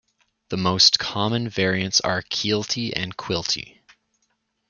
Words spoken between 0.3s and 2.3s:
The most common variants are